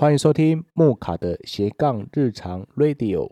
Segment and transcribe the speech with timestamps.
[0.00, 3.28] 欢迎收听木卡的斜杠日常 Radio。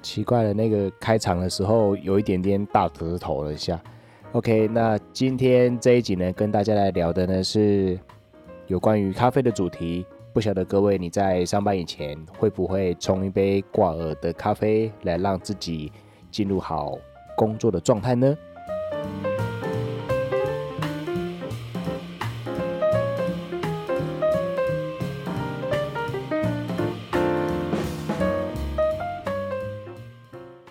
[0.00, 3.82] 奇怪了，那个开场的时候有一点点大舌头了一下。
[4.30, 7.98] OK，那今天这一集呢，跟大家来聊的呢是
[8.68, 10.06] 有关于咖啡的主题。
[10.32, 15.90] 不晓得各位你在上班以前会不会冲一杯挂耳的咖啡，来让自己
[16.30, 16.96] 进入好
[17.36, 18.36] 工作的状态呢？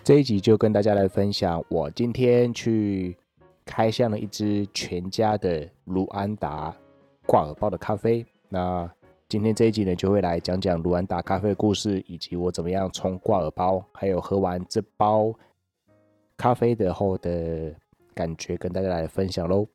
[0.06, 3.16] 这一集就跟大家来分享，我今天去
[3.64, 6.76] 开箱了一支全家的卢安达
[7.26, 8.26] 挂耳包的咖啡。
[8.50, 8.88] 那
[9.30, 15.34] 今天这一集呢，就会来讲讲卢安达咖啡的故事，以及我怎么样冲挂耳包，还有喝完这包
[16.38, 17.74] 咖啡的后的
[18.14, 19.68] 感觉，跟大家来分享喽。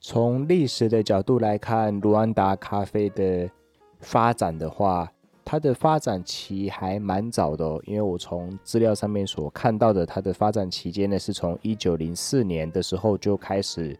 [0.00, 3.50] 从历史的角度来看，卢安达咖啡的
[3.98, 5.10] 发展的话，
[5.44, 13.98] 它的发展期还蛮早的哦，因为我从资料上面所看到的，它的发展期间呢，是从一九零四年的时候就开始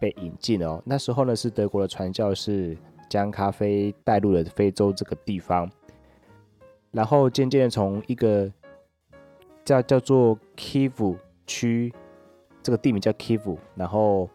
[0.00, 0.82] 被引进哦。
[0.84, 2.76] 那时候呢，是德国的传教士
[3.08, 5.70] 将咖啡带入了非洲这个地方，
[6.90, 8.52] 然后渐渐的从一个
[9.64, 11.92] 叫叫做 Kivu 区，
[12.62, 14.28] 这个地名叫 Kivu，然后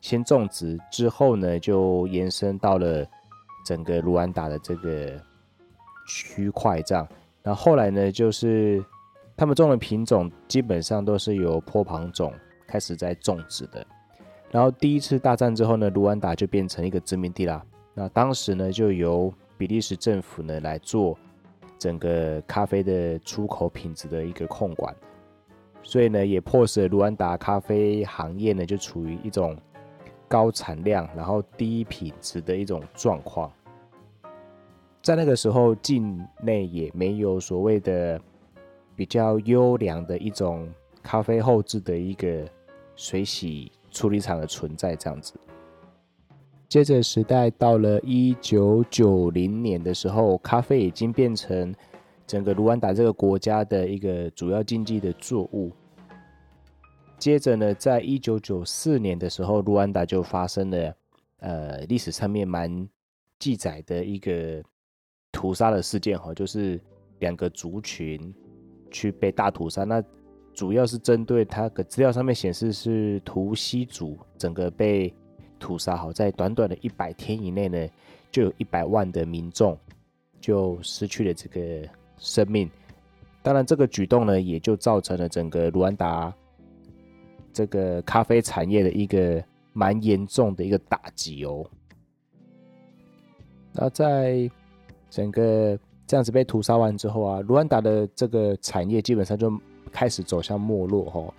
[0.00, 3.06] 先种植之后呢，就延伸到了
[3.64, 5.20] 整个卢安达的这个。
[6.06, 7.08] 区块这样，
[7.42, 8.84] 然后后来呢，就是
[9.38, 12.30] 他们种的品种基本上都是由坡旁种
[12.66, 13.86] 开始在种植的。
[14.54, 17.60] 然后第一次大战之后呢，卢安达就变成一个殖民地啦。
[17.92, 21.18] 那当时呢，就由比利时政府呢来做
[21.76, 24.94] 整个咖啡的出口品质的一个控管，
[25.82, 29.56] 所以呢，也迫使卢安达咖啡行业呢就处于一种
[30.28, 33.50] 高产量然后低品质的一种状况。
[35.02, 38.20] 在那个时候，境内也没有所谓的
[38.94, 42.48] 比较优良的一种咖啡后制的一个
[42.94, 45.32] 水洗处理厂的存在，这样子。
[46.68, 51.74] 接着时代到了一九九零年的时候，咖啡已经变成
[52.26, 55.72] 整个卢安达这个国家的一个主要经济的作物。
[57.18, 60.94] 接着呢，在一九九四年的时候，卢安达就发生了
[61.38, 62.86] 呃历史上面蛮
[63.38, 64.62] 记载的一个。
[65.36, 66.80] 屠杀的事件哈，就是
[67.18, 68.32] 两个族群
[68.88, 69.82] 去被大屠杀。
[69.82, 70.00] 那
[70.54, 75.12] 主要是针对它的资料上面显示是图西族整个被
[75.58, 75.96] 屠杀。
[75.96, 77.88] 好，在短短的一百天以内呢，
[78.30, 79.76] 就有一百万的民众
[80.40, 81.88] 就失去了这个
[82.18, 82.70] 生命。
[83.42, 86.32] 当然，这个举动呢，也就造成了整个卢安达
[87.52, 89.42] 这个咖啡产业的一个
[89.72, 91.66] 蛮严重的一个打击哦。
[93.72, 94.48] 那在
[95.10, 99.50] 整个这样子被屠杀完之后啊，卢安达的这个产业基本上就
[99.94, 101.32] 开始走向没落吼。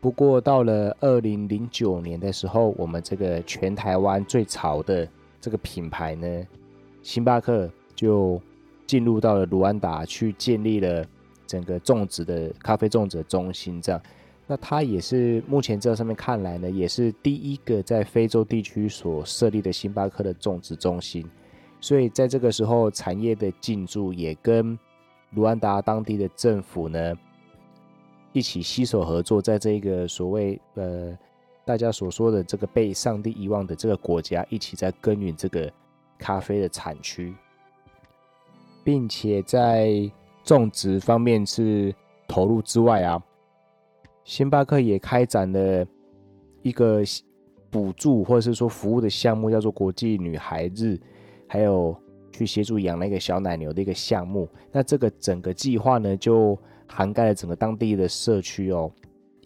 [0.00, 5.06] 不过到了二零零九年的时候，我们这个全台湾最潮的
[5.40, 6.46] 这个品牌呢，
[7.02, 8.40] 星巴克就
[8.86, 11.04] 进入到了卢安达去建立了
[11.46, 13.82] 整个种植的咖啡种植中心。
[13.82, 14.00] 这样，
[14.46, 21.28] 那它也是目前这上面看来呢，也是第一个在非洲地区所设立的星巴克的种植中心。
[21.80, 24.78] 所以在这个时候，产业的进驻也跟
[25.34, 27.14] 卢安达当地的政府呢
[28.32, 31.16] 一起携手合作，在这个所谓呃
[31.64, 35.70] 大家所说的这个被上帝遗忘的这个国家，一起在耕耘这个
[36.18, 37.34] 咖啡的产区，
[38.84, 40.10] 并且在
[40.44, 41.94] 种植方面是
[42.26, 43.22] 投入之外啊，
[44.24, 45.86] 星巴克也开展了
[46.62, 47.02] 一个
[47.70, 50.98] 补助或者是说服务的项目，叫做国际女孩日。
[51.50, 51.96] 还有
[52.30, 58.90] 去协助养那个小奶牛的一个项目，那这个整个计划呢，就涵盖了整个当地的社区哦，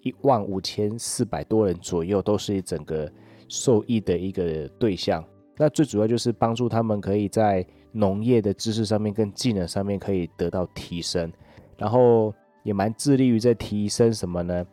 [0.02, 3.10] 一万五千四百多人左右，都是整个
[3.48, 5.22] 受益的一个对象。
[5.56, 11.30] 那最主要就是帮助他们可以在农业的知识上面跟技能上面可以得到提升，
[11.76, 14.64] 然后也蛮致力于在提升什么呢？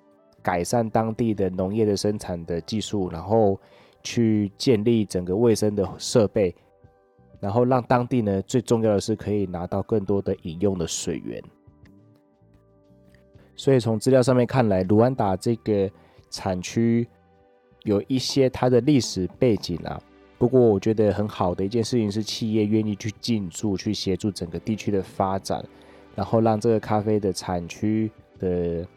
[0.41, 3.59] 改善当地的农业的生产的技术，然后
[4.03, 6.55] 去建立整个卫生的设备。
[7.41, 11.43] 然后让当地呢，最重要的是可以拿到更多的饮用的水源。
[13.59, 15.91] 所以从资料上面看来，卢安达这个
[16.29, 17.05] 产区
[17.83, 20.01] 有一些它的历史背景啊，
[20.37, 25.61] 不过我觉得很好的一件事情是，企业愿意去进驻，去协助整个地区的发展，
[26.15, 28.09] 然后让这个咖啡的产区
[28.39, 28.87] 的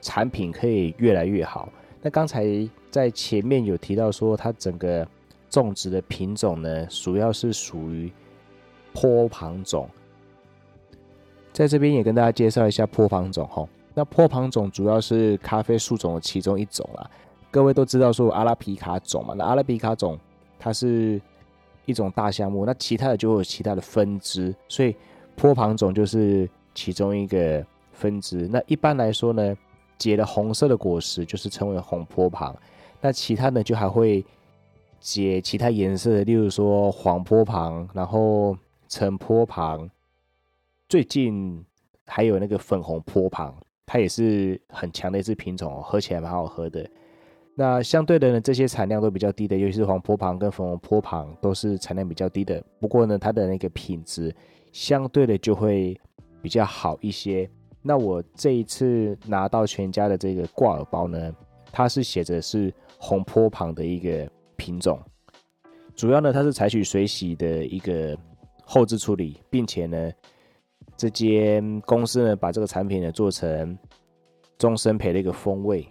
[0.00, 1.70] 产品可以越来越好。
[2.00, 2.46] 那刚才
[2.90, 5.06] 在前面有提到说，它整个
[5.50, 8.10] 种植的品种呢，主要是属于
[8.94, 9.86] 坡旁种。
[11.52, 13.68] 在这边也跟大家介绍一下坡旁种哈。
[13.96, 17.10] 那坡旁种主要是咖啡树种的其中一种啦。
[17.50, 20.18] 各位都知道说阿拉比卡种嘛，那阿拉比卡种
[20.58, 21.18] 它是
[21.86, 24.94] 一种大项目，那其他的就有其他的分支，所以
[25.34, 28.46] 坡旁种就是其中一个分支。
[28.52, 29.56] 那一般来说呢，
[29.96, 32.54] 结了红色的果实就是称为红坡旁，
[33.00, 34.22] 那其他的就还会
[35.00, 38.54] 结其他颜色的，例如说黄坡旁，然后
[38.88, 39.88] 橙坡旁，
[40.86, 41.64] 最近
[42.04, 43.54] 还有那个粉红坡旁，
[43.86, 46.84] 它也是很强的一支品种，喝起来蛮好喝的。
[47.54, 52.62] 那相对的呢，这些产量都比较低的，尤其是黄坡旁跟粉红坡旁都是产量比较低的。
[52.78, 54.34] 不过呢，它的那个品质
[54.72, 55.98] 相对的就会
[56.42, 57.48] 比较好一些。
[57.80, 61.34] 那我这一次拿到全家的这个挂耳包呢，
[61.72, 65.00] 它是写着是红坡旁的一个品种，
[65.94, 68.18] 主要呢它是采取水洗的一个
[68.64, 70.12] 后置处理，并且呢
[70.96, 73.78] 这间公司呢把这个产品呢做成
[74.58, 75.86] 终身焙的一个风味。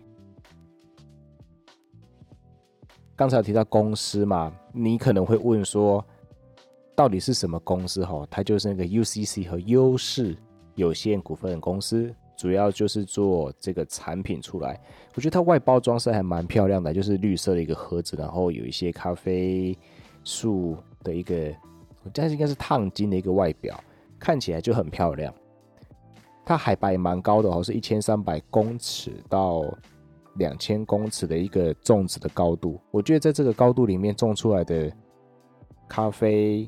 [3.15, 6.03] 刚才有提到公司嘛，你可能会问说，
[6.95, 8.03] 到底是什么公司？
[8.05, 10.35] 哈，它就是那个 UCC 和优势。
[10.75, 14.77] 有限股份公司主要就是做这个产品出来，
[15.15, 19.73] 我觉得它外包装是还蛮漂亮的，就是绿色的一个盒子，然后有一些咖啡
[20.25, 21.49] 树的一个，
[22.13, 23.81] 这应该是烫金的一个外表，
[24.25, 25.31] 看起来就很漂亮。
[26.43, 29.63] 它海拔也蛮高的哦，是一千三百公尺到
[30.37, 32.79] 两千公尺的一个种植的高度。
[32.89, 34.91] 我觉得在这个高度里面种出来的
[35.87, 36.67] 咖啡，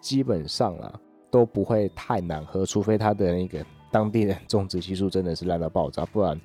[0.00, 1.00] 基本上啊。
[1.30, 6.40] 都不会太难喝，除非它的那个当地的种植技术真的是烂到爆炸，不然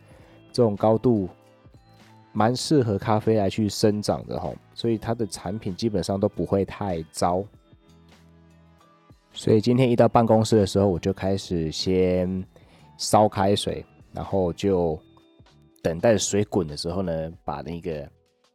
[0.52, 1.30] 这种高度
[2.34, 7.44] 蛮适合咖啡来去生长的吼，所以它的产品基本上都不会太糟。
[9.40, 12.46] 所以今天一到办公室的时候，我就开始先
[12.98, 15.00] 烧开水，然后就
[15.82, 18.06] 等待水滚的时候呢，把那个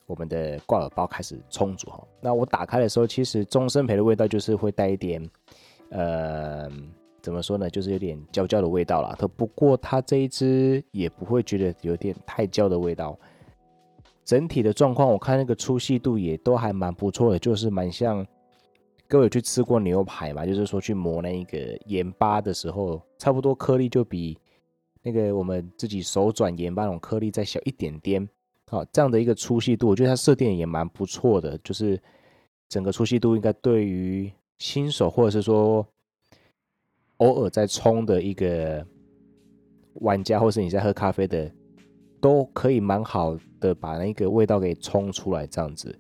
[0.05, 2.07] 我们的挂耳包开始冲煮哈。
[2.21, 5.27] 那我打开的时候，其实终身培的味道就是会带一点。
[5.89, 6.71] 呃，
[7.23, 7.71] 怎么说呢？
[7.71, 9.17] 就是有点焦焦的味道啦。
[9.19, 13.19] 它不过它这一支也不会觉得有点太焦的味道。
[14.23, 18.27] 整体的状况，我看那个粗细度也都还蛮不错的，就是蛮像
[19.09, 24.39] 各位有去吃过牛排嘛，就是说去磨那个盐巴的时候，差不多颗粒就比
[25.03, 28.29] 那个我们自己手转盐巴那种颗粒再小一点点。
[28.67, 32.01] 好，这样的一个粗细度，我觉得它设定也蛮不错的，就是
[32.69, 34.33] 整个粗细度应该对于。
[34.61, 35.85] 新手或者是说
[37.17, 38.87] 偶尔在冲的一个
[39.95, 41.51] 玩家，或是你在喝咖啡的，
[42.21, 45.99] 都可以蛮好的把那个味道给冲出来这样子。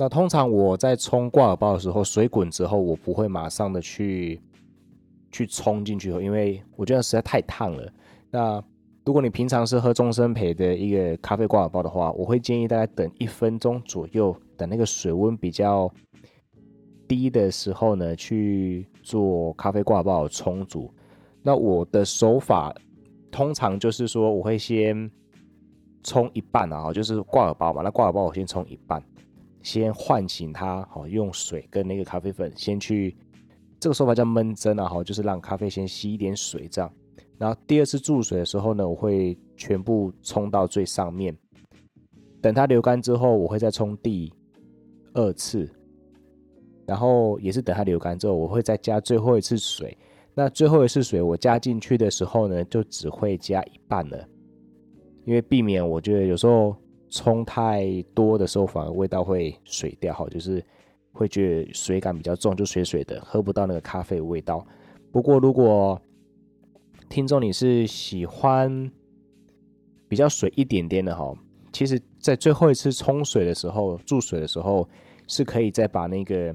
[0.00, 4.40] 那通常我在冲挂耳包的时候，水滚之后，我不会马上的去
[5.30, 7.92] 去冲进去，因为我觉得实在太烫了。
[8.30, 8.64] 那
[9.04, 15.92] 如果你平常是喝终身培的一个咖啡挂耳包的话，我会建议大概等一分钟左右，等那个水温比较。
[17.06, 20.88] 低的时候呢，去做咖啡挂耳包的冲煮。
[21.42, 22.72] 那我的手法
[23.32, 25.10] 通常就是说，我会先
[26.04, 27.82] 冲一半啊，就是挂耳包嘛。
[27.82, 29.02] 那挂耳包我先冲一半，
[29.62, 33.16] 先唤醒它，好，用水跟那个咖啡粉先去，
[33.78, 36.92] 这个说法叫闷蒸啊，好，就是让咖啡先吸一点水这样。
[37.38, 41.36] 然后第二次注水的时候呢，我会全部冲到最上面，
[42.40, 44.32] 等它流干之后，我会再冲第
[45.14, 45.68] 二次。
[46.86, 49.96] 然后也是等它流干之后，我会再加最后一次水。
[50.34, 54.28] 那最后一次水我加进去的时候呢，就只会加一半了，
[55.24, 56.74] 因为避免我觉得有时候
[57.10, 60.64] 冲太多的时候，反而味道会水掉，哈，就是
[61.12, 64.64] 会觉得水感比较重，就水水的，喝不到那个咖啡的味道。
[65.12, 66.00] 不过如果
[67.08, 68.90] 听众你是喜欢
[70.08, 71.34] 比较水一点点的哈，
[71.72, 74.88] 其实在最后一次冲水的时候，注水的时候
[75.26, 76.54] 是可以再把那个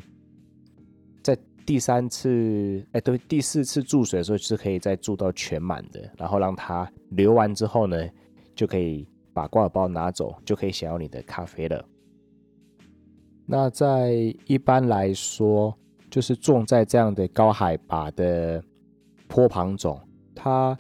[1.22, 1.38] 在。
[1.68, 8.08] 第三次，哎、对，第四次注水的时候是可以再注到全满的，然后让它流完之后呢，
[8.56, 11.86] 就可以把挂耳包拿走，就可以享用你的咖啡了。
[13.46, 14.14] 那在
[14.48, 15.78] 一般来说，
[16.10, 18.64] 就是种在这样的高海拔的
[19.28, 20.00] 坡旁种，
[20.34, 20.76] 它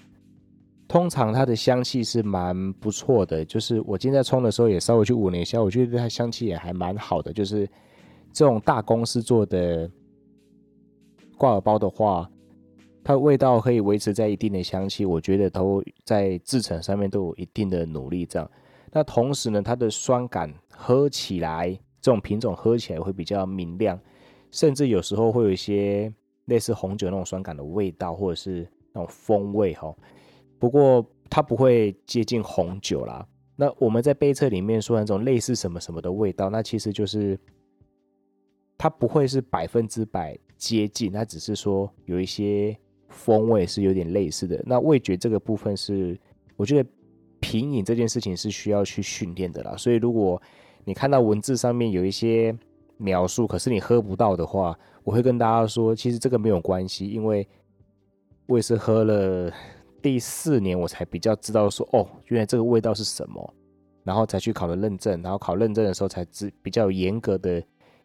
[0.87, 3.45] 通常它的香气是蛮不错的。
[3.45, 7.69] 就是我今天在冲的时候也稍微去闻了一下，我觉得它香气也还蛮好的，就是。
[8.37, 9.89] 这种大公司做的
[11.37, 12.29] 挂耳包的话，
[13.05, 18.25] 它味道可以维持在一定的香气，我觉得都在制成上面都有一定的努力。
[18.25, 18.51] 这样，
[18.91, 21.69] 那同时呢，它的酸感喝起来，
[22.01, 23.99] 这种品种喝起来会比较明亮，
[24.49, 26.11] 甚至有时候会有一些
[26.45, 29.95] 类似红酒那种酸感的味道，或者是那种风味哈。
[30.57, 33.23] 不过它不会接近红酒啦。
[33.55, 37.39] 那我们在杯测里面说那种类似什么什么的味道，那其实就是
[38.79, 42.75] 它不会是百分之百接近，它只是说有一些
[43.15, 44.61] 风味是有点类似的。
[44.65, 46.19] 那味觉这个部分是，
[46.55, 46.89] 我觉得
[47.39, 49.75] 品饮这件事情是需要去训练的啦。
[49.77, 50.39] 所以如果
[50.83, 52.55] 你看到文字上面有一些
[52.97, 57.47] 描述，可是你喝不到的话，我会跟大家说，其实这个没有关系，因为
[58.45, 59.51] 我也是喝了。
[60.01, 63.53] 第四年我才比较知道说哦，原来这个味道是什么，
[64.03, 67.59] 然后才去考了认证，然后考认证的时候才知比较严格的、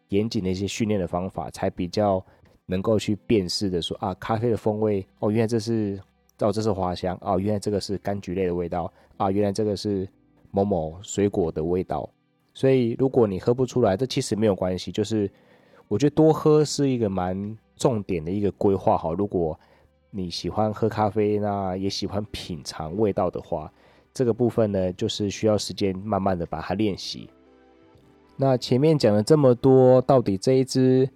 [0.09, 2.25] 严谨的一些训练的方法，才比较
[2.71, 5.99] 能够去辨识的说啊，咖啡的风味哦，原来这是
[6.39, 10.07] 哦，这是花香哦，原来这个是柑橘类的味道啊，原来这个是
[10.49, 12.09] 某某水果的味道。
[12.53, 15.29] 所以如果你喝不出来，这其实没有关系，就是
[15.87, 19.59] 我觉得多喝是一个蛮重点的一个规划哈，如果。
[20.13, 23.71] 你喜欢喝咖啡，那也喜欢品尝味道的话，
[24.13, 27.29] 这个部分呢，就是需要时间慢慢的把它练习。
[28.35, 31.09] 那前面讲了这么多，到底这一支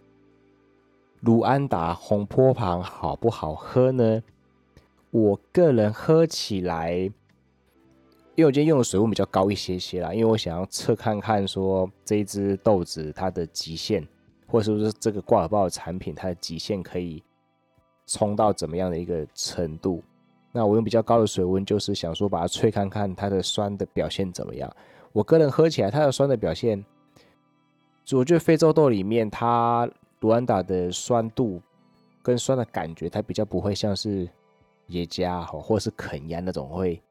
[1.25, 4.22] 卢安达红坡旁好不好喝呢？
[5.10, 6.94] 我个人喝起来，
[8.36, 14.08] 因为我今天用的水温比较高一些些啦，因为我想要测看看说这一支豆子它的极限，
[14.46, 17.24] 或者说是这个挂耳包的产品它的极限可以。
[18.05, 20.03] 冲到怎么样的一个程度？
[20.51, 24.72] 那我用比较高的水温，就是想说把它吹看看它的酸的表现怎么样。
[25.12, 26.86] 我个人喝起来，它的酸的表现，
[28.12, 31.62] 我觉得非洲豆里面它卢安达的酸度
[32.22, 34.27] 跟酸的感觉，它比较不会像是
[34.88, 37.01] 耶加或者是肯亚那种会，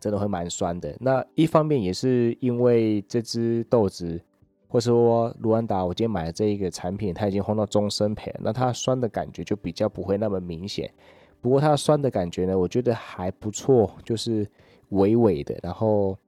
[0.00, 0.96] 真的会蛮酸的。
[1.00, 4.20] 那一方面也是因为这支豆子。
[4.68, 10.92] 或者说卢安达，我今天买的这一个产品，它已经烘到中深焙了，那它酸的感觉就比较不会那么明显。
[11.40, 14.46] 不过它酸的感觉呢，我觉得还不错，就是
[14.88, 16.18] 微微的，然后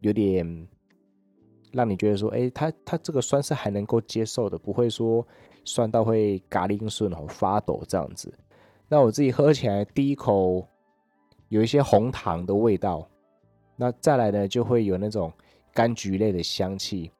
[0.00, 0.68] 有点
[1.72, 5.26] 让你觉得说，哎，它它这个酸是还能够接受的，不会说
[5.66, 8.32] 酸到会嘎铃顺哦发抖这样子。
[8.88, 10.66] 那我自己喝起来第一口
[11.48, 13.06] 有一些红糖的味道，
[13.76, 15.30] 那再来呢就会有那种
[15.74, 17.10] 柑橘类的香气。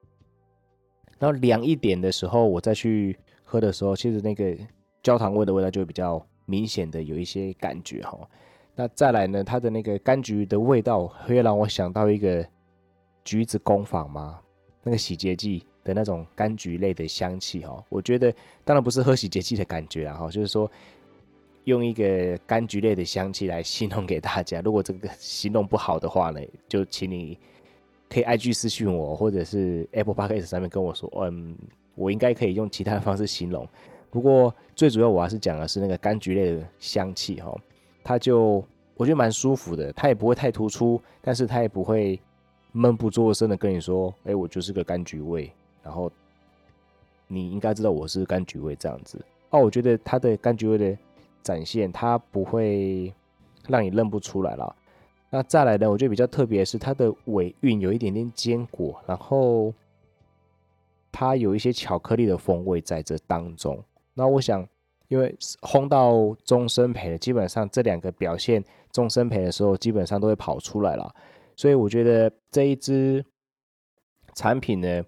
[1.19, 4.57] 然后凉一点的时候，我再去喝的时候，其实那个
[5.03, 8.19] 焦糖味的味道就会比较明显的有一些感觉哈。
[8.75, 12.47] 那再来呢，它的那个柑橘的味道会让我想到一个
[13.25, 14.39] 橘子工坊吗，
[14.83, 17.83] 那个洗洁剂的那种柑橘类的香气哈。
[17.89, 18.31] 我觉得
[18.63, 20.71] 当然不是喝洗洁剂的感觉啦哈，就是说
[21.65, 24.61] 用一个柑橘类的香气来形容给大家。
[24.61, 27.39] 如果这个形容不好的话呢，就请你。
[28.09, 31.57] 可以 IG 私讯我，或者是 Apple Podcast 上面跟我说，嗯，
[31.97, 33.69] 我应该可以用其他的方式形容。
[34.13, 37.53] 不过最主要我还是讲的是那个柑橘类的香气哈，
[38.05, 38.65] 它就
[38.95, 42.17] 我觉得蛮舒服的，它也不会太突出，但是它也不会
[42.71, 45.53] 闷不作声的跟你说，哎，我就是个柑橘味，
[45.87, 46.11] 然后
[47.29, 49.25] 你应该知道我是柑橘味这样子。
[49.51, 50.99] 哦，我觉得它的柑橘味的
[51.45, 53.15] 展现，它不会
[53.69, 54.75] 让你认不出来了。
[55.31, 59.73] 那再来呢，我觉得比较特别的是它的尾韵有一点点坚果，然后
[61.13, 63.81] 它有一些巧克力的风味在这当中。
[64.15, 64.67] 那我想，
[65.07, 71.15] 因为烘到中深焙的，基本上这两个表现中深焙的时候，基本上都会跑出来了。
[71.55, 73.25] 所以我觉得这一支
[74.35, 75.03] 产品呢，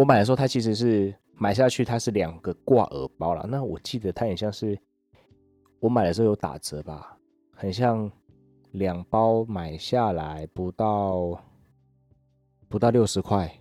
[0.00, 3.46] 我买的时候它其实是买下去，它是两个挂耳包了。
[3.46, 4.78] 那我记得它很像是
[5.78, 7.18] 我买的时候有打折吧，
[7.54, 8.10] 很像。
[8.74, 11.42] 两包买下来不到
[12.68, 13.52] 不到六十块，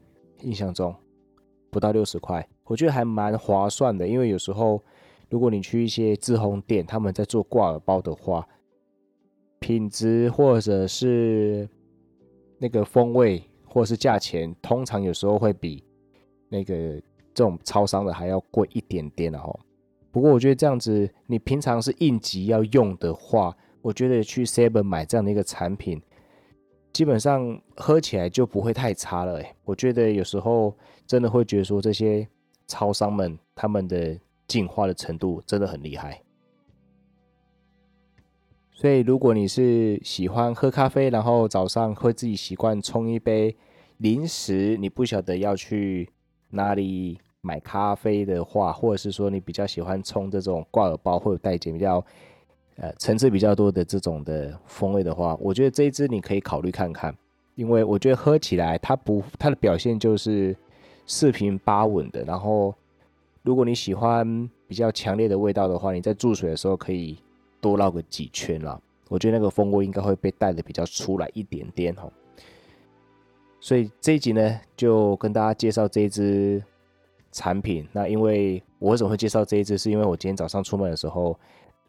[0.44, 0.96] 印象中
[1.72, 4.08] 不到六十块，我觉得还蛮划算的。
[4.08, 4.80] 因为有时候
[5.28, 8.48] 如果你去一些自烘店，他们在做挂耳包的话，
[9.58, 11.68] 品质或者是
[12.60, 15.84] 那个风味或者是价钱，通常有时候会比
[16.50, 16.76] 那个
[17.34, 19.60] 这种超商的还要贵一点点哦。
[20.12, 23.56] 不过我觉得这样子，你平常是应急要用的话。
[23.82, 26.02] 我觉得去 Seven 买这样的一个产品，
[26.92, 29.40] 基本上喝起来就不会太差了。
[29.40, 30.76] 哎，我觉得有时候
[31.08, 32.28] 真的会觉得说，这些
[32.68, 36.22] 超商们他们的进化的程度真的很厉害。
[38.74, 43.56] 所以，如果你是喜欢喝咖啡，然后早上会自己习惯冲一杯
[43.96, 46.10] 零食，你不晓得要去
[46.50, 52.04] 哪里买咖啡的话，或者是说你比较喜欢冲这种挂耳包或者带一点比较
[52.78, 57.16] 呃层次比较多的这种的风味的话，我觉得这一支你可以考虑看看，
[57.56, 60.56] 因为我觉得喝起来它不它的表现就是
[61.06, 62.24] 四平八稳的。
[62.24, 62.74] 然后
[63.44, 67.18] 如果你喜欢比较强烈的味道的话，你在注水的时候可以
[67.62, 68.80] 多绕个几圈啦。
[69.08, 72.08] 我觉得那个风味应该会被带的比较出来一点点哈。
[73.62, 76.64] 所以这一集呢，就跟大家介绍这一支
[77.32, 77.88] 产品。
[77.92, 81.38] 那因为我为什么会介绍这一支，是因为我今天早上出门的时候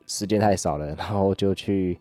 [0.07, 1.99] 时间太少了，然后就去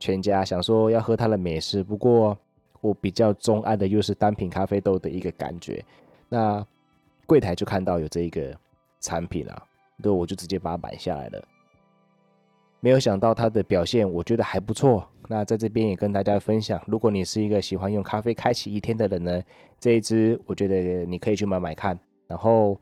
[0.00, 1.84] 全家想说要喝它的美式。
[1.84, 2.36] 不过
[2.80, 5.84] 我比较钟爱的又是单品咖啡豆的一个感觉。
[6.28, 6.66] 那
[7.26, 8.54] 柜台就看到有这一个
[9.00, 9.62] 产品了，
[10.02, 11.44] 对，我就直接把它买下来了。
[12.80, 15.06] 没有想到它的表现，我觉得还不错。
[15.28, 19.42] 那在这边也跟大家分享，如果你是一个喜欢用咖啡开启一天的人呢，
[19.80, 21.98] 这一支我觉得你可以去买买看。
[22.26, 22.78] 然后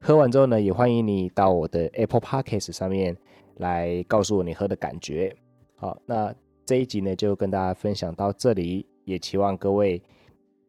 [0.00, 3.16] 喝完之后呢，也欢迎你到我的 Apple Podcast 上面
[3.56, 5.34] 来告诉我你喝的感觉。
[5.76, 10.02] 好，那这一集呢就跟大家分享到这里，也期望各位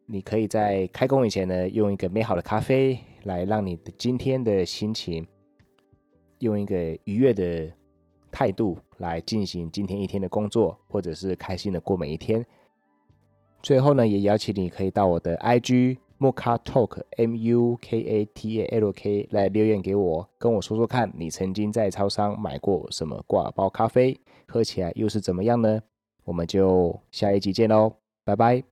[0.04, 5.26] 你可以在开工以前呢，用一个美好的咖啡来让你的今天的心情
[6.40, 7.70] 用一个愉悦的
[8.32, 12.44] 态度来进行今天一天的工作，或者是开心的过每一天。
[13.62, 25.80] 最后呢，也邀请你可以到我的 IG Muka Talk M U K A T A L K 来留言给我，跟我说说看你曾经在超商买过什么挂包咖啡，喝起来又是怎么样呢？
[26.24, 28.71] 我们就下一集见喽，拜拜。